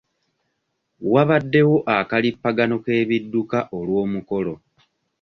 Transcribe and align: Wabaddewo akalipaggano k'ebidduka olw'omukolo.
Wabaddewo 1.13 1.77
akalipaggano 1.97 2.75
k'ebidduka 2.83 3.59
olw'omukolo. 3.77 4.53